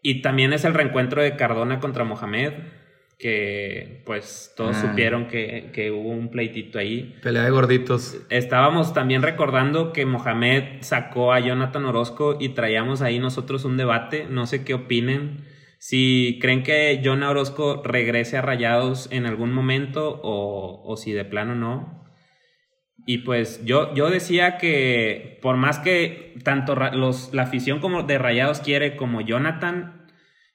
[0.01, 2.53] y también es el reencuentro de Cardona contra Mohamed,
[3.17, 4.89] que pues todos Ah.
[4.89, 7.15] supieron que, que hubo un pleitito ahí.
[7.23, 8.17] Pelea de gorditos.
[8.29, 14.27] Estábamos también recordando que Mohamed sacó a Jonathan Orozco y traíamos ahí nosotros un debate,
[14.29, 15.45] no sé qué opinen,
[15.79, 21.25] si creen que Jonathan Orozco regrese a Rayados en algún momento o, o si de
[21.25, 22.03] plano no.
[23.05, 28.17] Y pues yo, yo decía que por más que tanto los, la afición como de
[28.17, 30.06] Rayados quiere como Jonathan,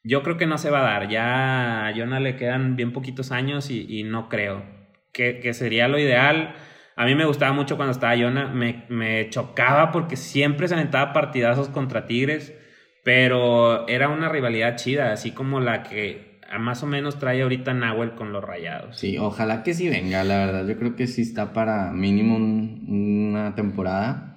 [0.05, 1.09] yo creo que no se va a dar.
[1.09, 4.65] Ya a Jonah le quedan bien poquitos años y, y no creo.
[5.13, 6.55] Que, que sería lo ideal.
[6.97, 8.49] A mí me gustaba mucho cuando estaba Jonah.
[8.49, 12.55] Me, me chocaba porque siempre se aventaba partidazos contra Tigres.
[13.05, 18.13] Pero era una rivalidad chida, así como la que más o menos trae ahorita Nahuel
[18.15, 18.99] con los rayados.
[18.99, 20.67] Sí, ojalá que sí venga, la verdad.
[20.69, 24.32] Yo creo que sí está para mínimo un- una temporada.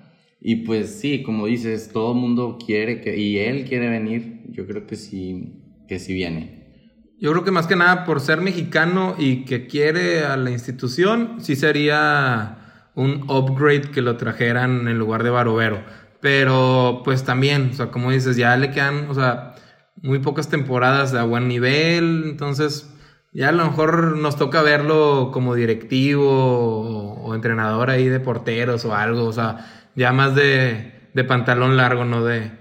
[0.48, 4.44] Y pues sí, como dices, todo el mundo quiere que, y él quiere venir.
[4.52, 7.08] Yo creo que sí, que sí viene.
[7.20, 11.38] Yo creo que más que nada por ser mexicano y que quiere a la institución,
[11.40, 15.84] sí sería un upgrade que lo trajeran en lugar de Barovero.
[16.22, 19.56] Pero pues también, o sea, como dices, ya le quedan, o sea,
[19.96, 22.94] muy pocas temporadas a buen nivel, entonces
[23.34, 28.86] ya a lo mejor nos toca verlo como directivo o, o entrenador ahí de porteros
[28.86, 32.52] o algo, o sea, ya más de, de pantalón largo, no de...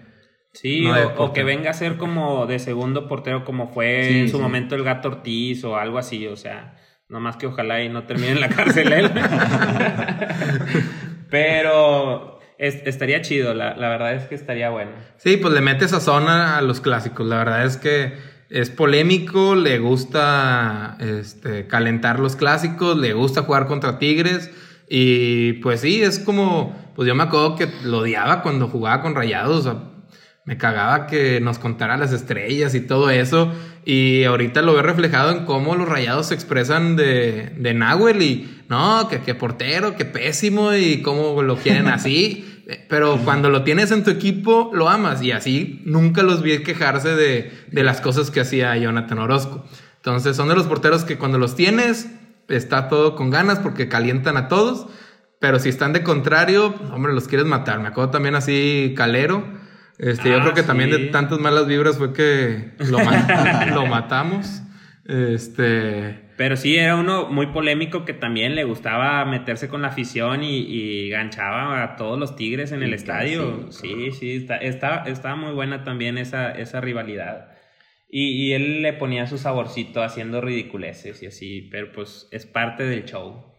[0.53, 4.05] Sí, No de o, o que venga a ser como de segundo portero, como fue
[4.09, 4.43] Sí, en su sí.
[4.43, 6.77] momento el gato Ortiz o algo así, o sea,
[7.09, 9.11] nomás que ojalá y no termine en la cárcel él.
[11.31, 14.93] Pero es- estaría chido, la, la verdad es que estaría bueno.
[15.17, 17.27] Sí, pues le mete esa zona a los clásicos.
[17.27, 18.15] La verdad es que
[18.51, 24.51] es polémico, le gusta este, calentar los clásicos, le gusta jugar contra Tigres.
[24.89, 29.15] Y pues sí, es como, pues yo me acuerdo que lo odiaba cuando jugaba con
[29.15, 29.61] Rayados.
[29.61, 29.95] O sea,
[30.45, 33.51] me cagaba que nos contara las estrellas y todo eso.
[33.85, 38.63] Y ahorita lo veo reflejado en cómo los rayados se expresan de, de Nahuel y
[38.69, 42.63] no, que, que portero, que pésimo y cómo lo quieren así.
[42.89, 45.23] Pero cuando lo tienes en tu equipo, lo amas.
[45.23, 49.65] Y así nunca los vi quejarse de, de las cosas que hacía Jonathan Orozco.
[49.97, 52.09] Entonces son de los porteros que cuando los tienes,
[52.49, 54.87] está todo con ganas porque calientan a todos.
[55.47, 57.79] Pero si están de contrario, hombre, los quieres matar.
[57.79, 59.45] Me acuerdo también así Calero.
[59.99, 60.97] Este, yo Ah, creo que también sí.
[61.03, 64.63] de tantas malas vibras fue que lo, ma- lo matamos.
[65.07, 66.21] Este.
[66.39, 70.61] Pero sí, era uno muy polémico que también le gustaba meterse con la afición y,
[70.61, 73.67] y ganchaba a todos los tigres en el Sí, estadio.
[73.71, 77.51] sí, Sí, sí, está, está, estaba muy buena también esa, esa rivalidad.
[78.09, 82.85] Y, y él le ponía su saborcito haciendo ridiculeces y así, pero pues es parte
[82.85, 83.53] del show.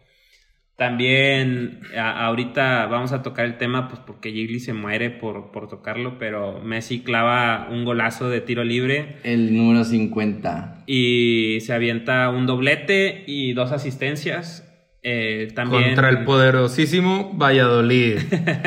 [0.76, 5.68] También a- ahorita vamos a tocar el tema, pues porque Gigli se muere por, por
[5.68, 10.84] tocarlo, pero Messi clava un golazo de tiro libre El número 50.
[10.86, 14.62] y se avienta un doblete y dos asistencias.
[15.02, 18.18] Eh, también Contra el poderosísimo Valladolid.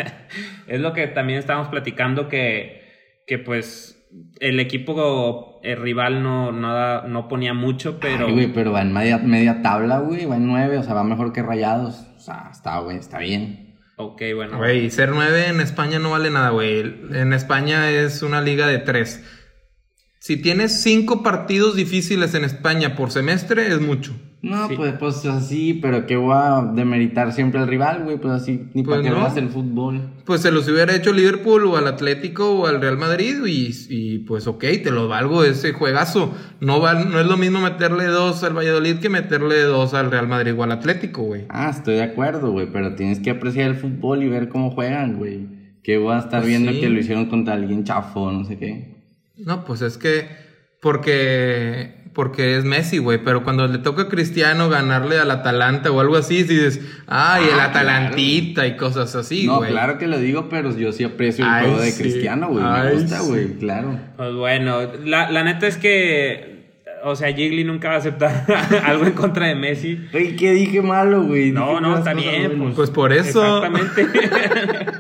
[0.68, 2.82] es lo que también estábamos platicando que,
[3.28, 3.99] que pues
[4.40, 8.82] el equipo eh, rival no, no, da- no ponía mucho, pero Ay, güey, pero va
[8.82, 10.26] en media, media tabla, güey.
[10.26, 12.06] Va en 9, o sea, va mejor que Rayados.
[12.18, 13.78] O sea, está, güey, está bien.
[13.98, 14.58] ok, bueno.
[14.58, 16.80] Güey, ser nueve en España no vale nada, güey.
[17.14, 19.24] En España es una liga de tres.
[20.20, 24.14] Si tienes cinco partidos difíciles en España por semestre, es mucho.
[24.42, 24.76] No, Sí.
[24.78, 28.84] pues, pues así, pero que voy a demeritar siempre al rival, güey, pues así, ni
[28.84, 29.16] Pues para que no.
[29.22, 30.12] veas el fútbol.
[30.26, 34.20] Pues se los hubiera hecho Liverpool o al Atlético o al Real Madrid y, y,
[34.20, 36.34] pues ok, te lo valgo ese juegazo.
[36.62, 40.28] No, val- no es lo mismo meterle dos al Valladolid que meterle dos al Real
[40.28, 41.44] Madrid o al Atlético, güey.
[41.50, 45.18] Ah, estoy de acuerdo, güey, pero tienes que apreciar el fútbol y ver cómo juegan,
[45.18, 45.48] güey.
[45.84, 46.80] Que voy a estar Pues viendo sí.
[46.82, 48.99] que lo hicieron contra alguien chafo, no sé qué.
[49.46, 50.28] No, pues es que
[50.82, 56.02] porque porque es Messi, güey, pero cuando le toca a Cristiano ganarle al Atalanta o
[56.02, 59.70] algo así, dices, ay, el Ah, Atalantita y cosas así, no, güey.
[59.72, 62.02] claro que lo digo, pero yo sí aprecio el Ay, juego de sí.
[62.02, 62.64] Cristiano, güey.
[62.64, 63.28] Me gusta, sí.
[63.28, 63.98] güey, claro.
[64.18, 66.72] Pues bueno, la, la neta es que,
[67.04, 68.46] o sea, Gigli nunca va a aceptar
[68.86, 70.00] algo en contra de Messi.
[70.12, 71.52] Güey, ¿qué dije malo, güey?
[71.52, 72.58] No, no, está bien.
[72.58, 73.64] Pues, Pues por eso.
[73.66, 74.08] Exactamente.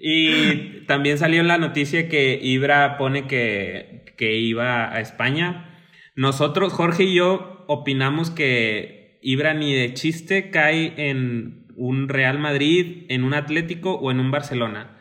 [0.00, 5.78] y también salió la noticia que Ibra pone que, que iba a España.
[6.16, 13.04] Nosotros, Jorge y yo, opinamos que Ibra ni de chiste cae en un Real Madrid,
[13.08, 14.98] en un Atlético o en un Barcelona.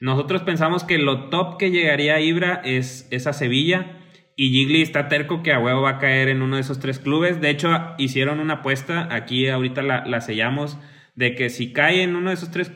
[0.00, 3.94] Nosotros pensamos que lo top que llegaría a Ibra es, es a Sevilla.
[4.36, 6.98] Y Gigli está terco que a huevo va a caer en uno de esos tres
[6.98, 7.40] clubes.
[7.40, 10.78] De hecho, hicieron una apuesta, aquí ahorita la, la sellamos,
[11.16, 12.72] de que si cae en uno de esos tres,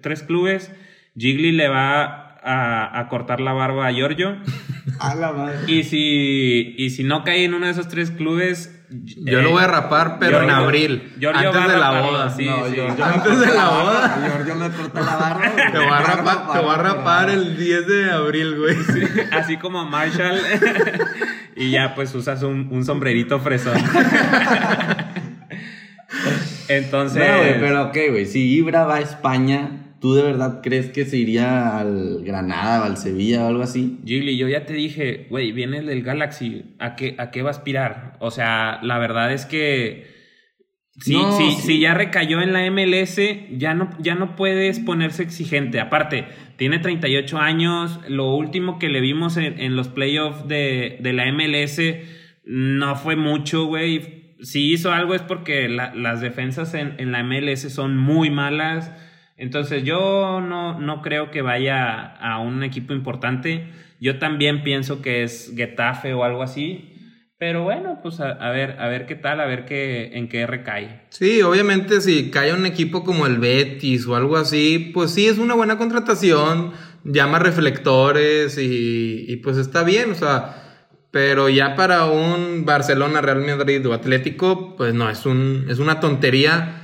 [0.00, 0.74] tres clubes,
[1.16, 4.36] Gigli le va a, a cortar la barba a Giorgio.
[5.00, 5.58] A la madre.
[5.66, 8.70] Y si, y si no cae en uno de esos tres clubes...
[9.24, 12.10] Yo eh, lo voy a rapar, pero en Giorgio- abril, Giorgio antes de la raparlo,
[12.12, 12.30] boda.
[12.30, 12.76] sí, no, sí.
[12.76, 14.44] yo, yo Antes de la boda.
[14.46, 15.52] Yo me corté la barba.
[15.72, 17.34] Te voy a rapar, te voy a por rapar ahí.
[17.34, 18.76] el 10 de abril, güey.
[19.32, 20.38] Así como Marshall.
[21.56, 23.74] y ya pues usas un, un sombrerito fresón.
[26.68, 27.18] Entonces...
[27.26, 28.26] No, güey, pero ok, güey.
[28.26, 32.84] Si Ibra va a España, ¿tú de verdad crees que se iría al Granada o
[32.84, 34.00] al Sevilla o algo así?
[34.04, 37.52] Gigli, yo ya te dije, güey, viene del Galaxy, ¿a qué, ¿a qué va a
[37.52, 38.18] aspirar?
[38.20, 40.12] O sea, la verdad es que
[41.00, 41.62] si, No, si, sí.
[41.62, 43.18] si ya recayó en la MLS,
[43.56, 45.80] ya no, ya no puedes ponerse exigente.
[45.80, 46.26] Aparte,
[46.58, 51.24] tiene 38 años, lo último que le vimos en, en los playoffs de, de la
[51.32, 51.80] MLS
[52.44, 54.34] no fue mucho, güey.
[54.42, 58.92] Si hizo algo es porque la- las defensas en, en la MLS son muy malas.
[59.36, 63.68] Entonces yo no, no creo que vaya a un equipo importante.
[64.00, 66.90] Yo también pienso que es Getafe o algo así.
[67.36, 71.02] Pero bueno, pues a, ver, a ver qué tal, a ver qué, en qué recae.
[71.10, 75.38] Sí, obviamente si cae un equipo como el Betis o algo así, pues sí es
[75.38, 80.64] una buena contratación, llama reflectores y, y pues está bien, o sea,
[81.14, 86.00] pero ya para un Barcelona, Real Madrid o Atlético, pues no, es, un, es una
[86.00, 86.83] tontería.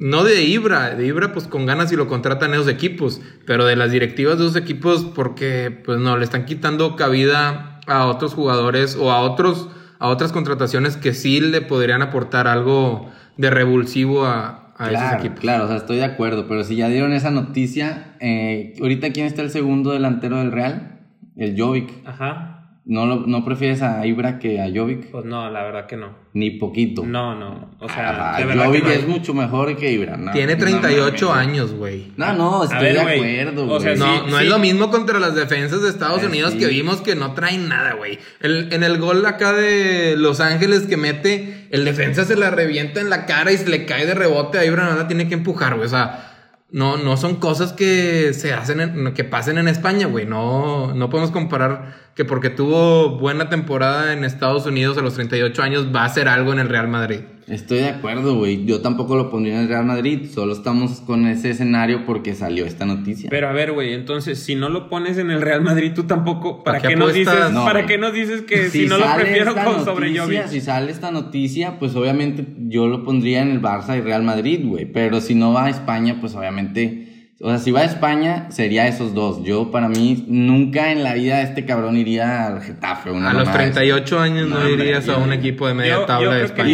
[0.00, 3.76] No de Ibra, de Ibra pues con ganas si lo contratan esos equipos, pero de
[3.76, 8.96] las directivas de esos equipos porque pues no, le están quitando cabida a otros jugadores
[8.96, 14.72] o a otros a otras contrataciones que sí le podrían aportar algo de revulsivo a,
[14.78, 15.40] a esos Claro, equipos.
[15.40, 19.26] claro, o sea, estoy de acuerdo, pero si ya dieron esa noticia, eh, ahorita quién
[19.26, 21.00] está el segundo delantero del Real?
[21.36, 21.90] El Jovic.
[22.06, 22.59] Ajá.
[22.86, 25.10] ¿No, lo- ¿No prefieres a Ibra que a Jovic?
[25.10, 26.16] Pues no, la verdad que no.
[26.32, 27.04] Ni poquito.
[27.04, 27.70] No, no.
[27.78, 28.94] O sea, Ah, de verdad Jovic que no.
[28.94, 30.16] es mucho mejor que Ibra.
[30.16, 31.46] no, Tiene no 38 mames.
[31.48, 32.10] años, güey.
[32.16, 33.80] No, no, estoy ver, de güey, acuerdo, o güey.
[33.82, 34.44] sea, No, sí, no sí.
[34.44, 36.58] es lo mismo contra las defensas de Estados Eh, Unidos sí.
[36.58, 38.18] que vimos que no traen nada, güey.
[38.40, 43.00] El- en el gol acá de Los Ángeles que mete, el defensa se la revienta
[43.00, 44.58] en la cara y se le cae de rebote.
[44.58, 45.86] Ahí Ibra no la tiene que empujar, güey.
[45.86, 46.29] O sea,
[46.72, 50.26] no, no son cosas que se hacen, en- que pasen en España, güey.
[50.26, 55.62] No, no podemos comparar que porque tuvo buena temporada en Estados Unidos a los 38
[55.62, 57.20] años va a hacer algo en el Real Madrid.
[57.50, 58.64] Estoy de acuerdo, güey.
[58.64, 60.28] Yo tampoco lo pondría en el Real Madrid.
[60.32, 63.28] Solo estamos con ese escenario porque salió esta noticia.
[63.28, 66.62] Pero a ver, güey, entonces si no lo pones en el Real Madrid, tú tampoco.
[66.62, 67.50] ¿Para, ¿Para qué nos dices?
[67.52, 70.42] No, ¿Para qué nos dices que si, no lo sale prefiero esta con sobre noticia-
[70.42, 70.46] Jovic?
[70.52, 74.60] Si sale esta noticia, pues obviamente yo lo pondría en el Barça y Real Madrid,
[74.64, 74.86] güey.
[74.86, 77.08] Pero si no va a España, pues obviamente.
[77.42, 79.42] O sea, si va a España, sería esos dos.
[79.44, 83.10] Yo, para mí, nunca en la vida este cabrón iría al Getafe.
[83.10, 85.66] Una A los mamada de 38 años no, No, hombre, irías a yo- un equipo
[85.66, 86.68] de media Yo- tabla yo de España.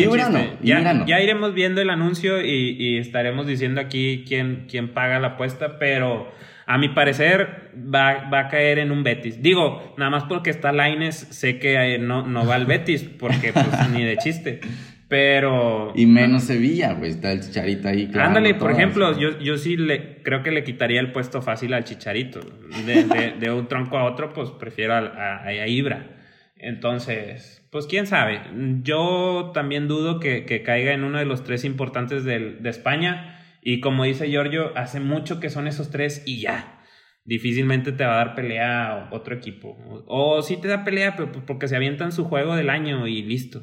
[0.63, 1.07] ya, Ibra no.
[1.07, 5.79] ya iremos viendo el anuncio y, y estaremos diciendo aquí quién, quién paga la apuesta,
[5.79, 6.33] pero
[6.67, 9.41] a mi parecer va, va a caer en un Betis.
[9.41, 13.53] Digo, nada más porque está Laines, sé que eh, no, no va al Betis, porque
[13.53, 14.61] pues ni de chiste.
[15.09, 15.93] Pero...
[15.95, 17.11] Y menos Sevilla, güey.
[17.13, 18.09] Está el chicharito ahí.
[18.09, 21.75] claro, Ándale, por ejemplo, yo, yo sí le, creo que le quitaría el puesto fácil
[21.75, 22.41] al Chicharito.
[22.87, 26.17] De, de- de un tronco a otro, pues prefiero al- a, a Ibra.
[26.57, 28.41] Entonces, pues quién sabe.
[28.83, 33.41] Yo también dudo que, que caiga en uno de los tres importantes del- de España.
[33.63, 36.81] Y como dice Giorgio, hace mucho que son esos tres y ya.
[37.25, 39.77] Difícilmente te va a dar pelea a otro equipo.
[40.09, 43.07] O, o sí te da pelea, pero pues porque se avientan su juego del año
[43.07, 43.63] y listo.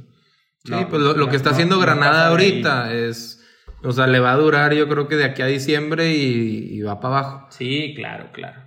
[0.63, 3.43] Sí, No, pues lo, lo no- que está no- haciendo Granada ahorita es,
[3.83, 6.81] o sea, le va a durar yo creo que de aquí a diciembre y, y
[6.81, 7.47] va para abajo.
[7.49, 8.61] Sí, claro, claro.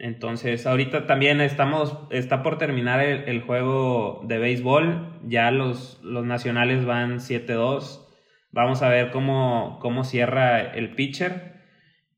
[0.00, 5.18] Entonces, ahorita también estamos, está por terminar el, el juego de béisbol.
[5.26, 8.06] Ya los, los nacionales van 7-2.
[8.52, 11.54] Vamos a ver cómo, cómo cierra el pitcher.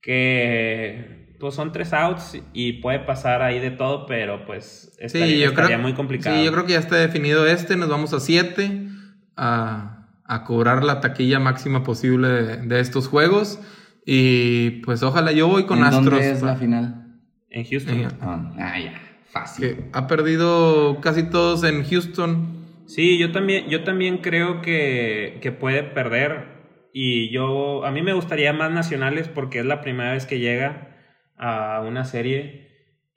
[0.03, 5.39] Que pues son tres outs y puede pasar ahí de todo, pero pues estaría, sí,
[5.39, 6.37] yo estaría creo, muy complicado.
[6.37, 8.89] Sí, yo creo que ya está definido este, nos vamos a 7
[9.43, 13.59] a, a cobrar la taquilla máxima posible de, de estos juegos
[14.07, 16.05] y pues ojalá yo voy con ¿En Astros.
[16.05, 17.21] dónde es la final?
[17.51, 17.95] En Houston.
[18.01, 18.93] Eh, Ah, ah, ya.
[19.33, 19.65] Fácil.
[19.77, 22.61] que ha perdido casi todos en Houston.
[22.87, 26.59] Sí, yo también, yo también creo que, que puede perder.
[26.93, 30.97] Y yo, a mí me gustaría más nacionales porque es la primera vez que llega
[31.39, 32.70] a una serie.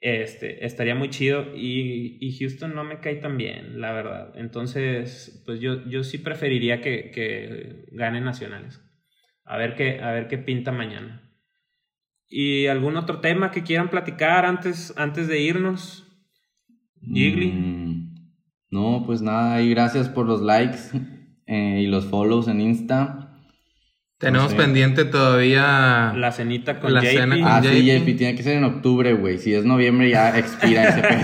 [0.04, 1.56] Este, estaría muy chido.
[1.56, 4.34] Y, y Houston no me cae tan bien, la verdad.
[4.36, 8.82] Entonces, pues yo, yo sí preferiría que, que gane nacionales.
[9.44, 11.22] A ver qué, a ver qué pinta mañana.
[12.28, 16.06] ¿Y algún otro tema que quieran platicar antes, antes de irnos?
[17.00, 18.14] Mm,
[18.70, 20.80] no, pues nada, y gracias por los likes
[21.46, 23.23] eh, y los follows en Insta.
[24.18, 27.10] Tenemos pendiente todavía La cenita con La JP.
[27.10, 27.84] cena con Ah, sí.
[27.84, 29.38] JP, tiene que ser en octubre, güey.
[29.38, 31.14] Si es noviembre ya expira ese pedo.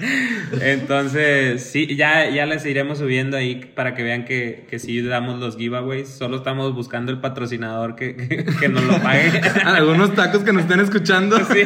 [0.62, 5.38] Entonces, sí, ya, ya les iremos subiendo ahí para que vean que, que sí damos
[5.38, 6.08] los giveaways.
[6.08, 9.40] Solo estamos buscando el patrocinador que, que, que nos lo pague.
[9.64, 11.38] algunos tacos que nos estén escuchando.
[11.50, 11.62] Sí.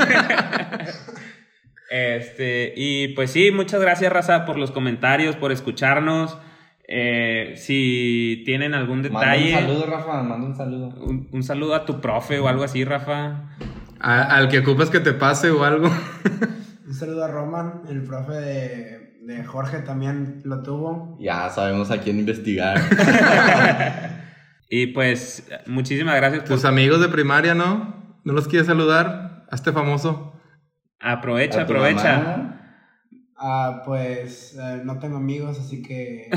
[1.90, 6.36] Este, y pues sí, muchas gracias, Raza, por los comentarios, por escucharnos.
[6.86, 10.88] Eh, si tienen algún detalle, Manda un saludo, Rafa, manda un saludo.
[11.02, 13.48] un, un saludo a tu profe o algo así, Rafa.
[14.00, 15.88] A- al que ocupas que te pase o algo.
[16.86, 21.16] Un saludo a Roman, el profe de, de Jorge también lo tuvo.
[21.18, 22.78] Ya sabemos a quién investigar.
[24.68, 28.16] Y pues, muchísimas gracias por Tus amigos de primaria, ¿no?
[28.24, 29.44] ¿No los quieres saludar?
[29.50, 30.32] Hazte famoso.
[31.00, 32.18] Aprovecha, aprovecha.
[32.18, 32.43] mamá.
[33.46, 36.30] Ah, pues eh, no tengo amigos, así que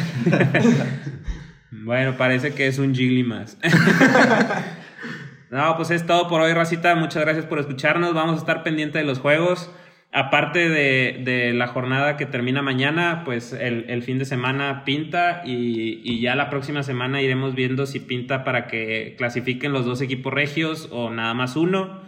[1.71, 3.57] Bueno, parece que es un Jiggly más.
[5.49, 6.95] no, pues es todo por hoy, Racita.
[6.95, 8.13] Muchas gracias por escucharnos.
[8.13, 9.71] Vamos a estar pendientes de los juegos.
[10.11, 15.43] Aparte de, de la jornada que termina mañana, pues el, el fin de semana pinta
[15.45, 20.01] y, y ya la próxima semana iremos viendo si pinta para que clasifiquen los dos
[20.01, 22.01] equipos regios o nada más uno.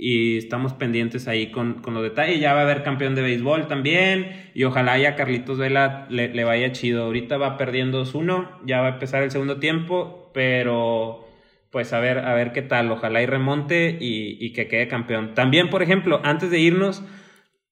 [0.00, 2.38] Y estamos pendientes ahí con, con los detalles.
[2.38, 4.48] Ya va a haber campeón de béisbol también.
[4.54, 7.02] Y ojalá ya Carlitos Vela le, le vaya chido.
[7.02, 8.48] Ahorita va perdiendo 2-1.
[8.64, 10.30] Ya va a empezar el segundo tiempo.
[10.32, 11.26] Pero
[11.72, 12.92] pues a ver, a ver qué tal.
[12.92, 15.34] Ojalá y remonte y, y que quede campeón.
[15.34, 17.02] También, por ejemplo, antes de irnos,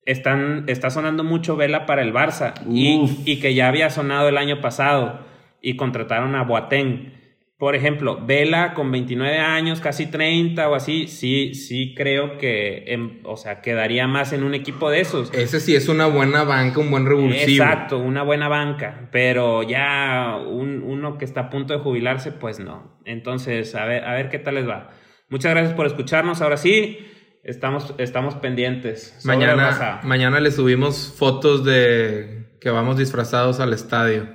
[0.05, 2.55] están, está sonando mucho Vela para el Barça.
[2.69, 5.21] Y, y que ya había sonado el año pasado.
[5.63, 7.16] Y contrataron a Boateng.
[7.59, 13.39] Por ejemplo, Vela con 29 años, casi 30 o así, sí, sí creo que, o
[13.39, 15.33] sea, quedaría más en un equipo de esos.
[15.33, 17.65] Ese sí es una buena banca, un buen revulsivo.
[17.65, 22.59] Exacto, una buena banca, pero ya un- uno que está a punto de jubilarse, pues
[22.61, 23.01] no.
[23.07, 24.91] Entonces, a ver, a ver qué tal les va.
[25.31, 26.43] Muchas gracias por escucharnos.
[26.43, 26.99] Ahora sí,
[27.43, 29.19] estamos, estamos pendientes.
[29.25, 34.29] Mañana, mañana le subimos fotos de que vamos disfrazados al estadio.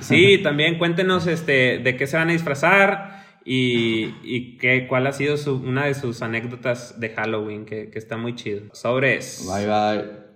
[0.00, 5.12] Sí, también cuéntenos este, de qué se van a disfrazar y, y qué, cuál ha
[5.12, 8.62] sido su, una de sus anécdotas de Halloween, que, que está muy chido.
[8.72, 9.46] Sobres.
[9.46, 10.27] Bye, bye.